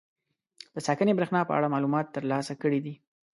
د 0.73 0.75
ساکنې 0.87 1.13
برېښنا 1.17 1.41
په 1.47 1.53
اړه 1.57 1.71
معلومات 1.73 2.05
تر 2.15 2.23
لاسه 2.31 2.53
کړي 2.61 2.79
دي. 2.85 2.93